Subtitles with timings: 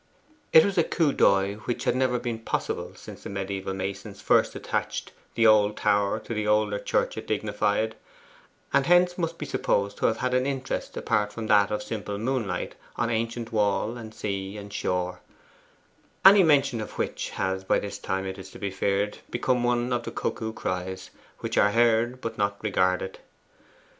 [0.51, 4.55] It was a coup d'oeil which had never been possible since the mediaeval masons first
[4.55, 7.95] attached the old tower to the older church it dignified,
[8.73, 12.17] and hence must be supposed to have had an interest apart from that of simple
[12.17, 15.19] moonlight on ancient wall and sea and shore
[16.25, 19.93] any mention of which has by this time, it is to be feared, become one
[19.93, 21.11] of the cuckoo cries
[21.41, 23.19] which are heard but not regarded.